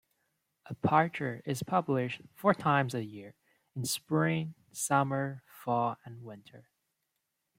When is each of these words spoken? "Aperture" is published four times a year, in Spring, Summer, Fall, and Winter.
"Aperture" 0.67 1.43
is 1.45 1.61
published 1.61 2.21
four 2.33 2.55
times 2.55 2.95
a 2.95 3.03
year, 3.03 3.35
in 3.75 3.85
Spring, 3.85 4.55
Summer, 4.71 5.43
Fall, 5.63 5.97
and 6.03 6.23
Winter. 6.23 6.71